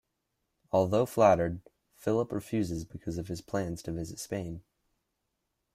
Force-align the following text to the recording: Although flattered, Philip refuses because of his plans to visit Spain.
Although 0.71 1.05
flattered, 1.05 1.61
Philip 1.95 2.31
refuses 2.31 2.85
because 2.85 3.19
of 3.19 3.27
his 3.27 3.39
plans 3.41 3.83
to 3.83 3.91
visit 3.91 4.17
Spain. 4.17 4.63